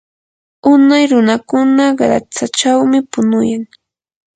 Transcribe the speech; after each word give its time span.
unay 0.71 1.03
runakuna 1.11 1.85
qaratsachawmi 1.97 2.97
punuyan. 3.11 3.63